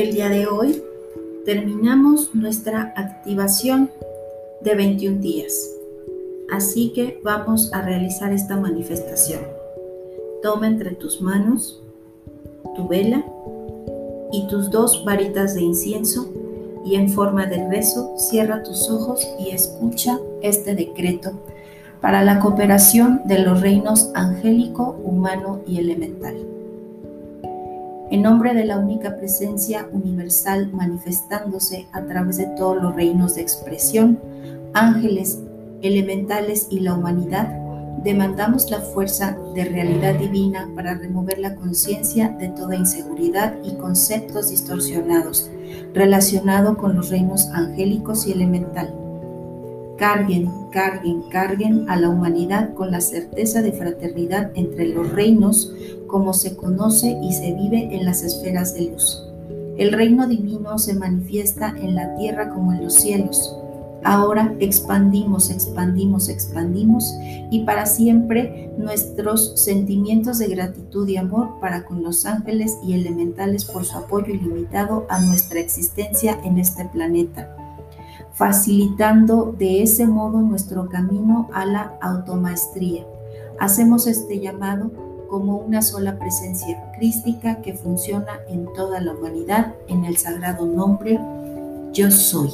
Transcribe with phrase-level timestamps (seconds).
[0.00, 0.82] El día de hoy
[1.44, 3.90] terminamos nuestra activación
[4.62, 5.52] de 21 días.
[6.50, 9.42] Así que vamos a realizar esta manifestación.
[10.42, 11.82] Toma entre tus manos
[12.74, 13.22] tu vela
[14.32, 16.32] y tus dos varitas de incienso
[16.82, 21.32] y en forma de rezo cierra tus ojos y escucha este decreto
[22.00, 26.36] para la cooperación de los reinos angélico, humano y elemental.
[28.10, 33.42] En nombre de la única presencia universal manifestándose a través de todos los reinos de
[33.42, 34.18] expresión,
[34.74, 35.38] ángeles,
[35.80, 37.56] elementales y la humanidad,
[38.02, 44.50] demandamos la fuerza de realidad divina para remover la conciencia de toda inseguridad y conceptos
[44.50, 45.48] distorsionados
[45.94, 48.92] relacionados con los reinos angélicos y elemental.
[50.00, 55.72] Carguen, carguen, carguen a la humanidad con la certeza de fraternidad entre los reinos
[56.08, 59.22] como se conoce y se vive en las esferas de luz.
[59.76, 63.54] El reino divino se manifiesta en la tierra como en los cielos
[64.02, 67.14] Ahora expandimos, expandimos, expandimos
[67.50, 73.66] y para siempre nuestros sentimientos de gratitud y amor para con los ángeles y elementales
[73.66, 77.54] por su apoyo ilimitado a nuestra existencia en este planeta,
[78.32, 83.04] facilitando de ese modo nuestro camino a la automaestría.
[83.58, 84.90] Hacemos este llamado
[85.28, 91.20] como una sola presencia crística que funciona en toda la humanidad en el sagrado nombre
[91.92, 92.50] Yo Soy.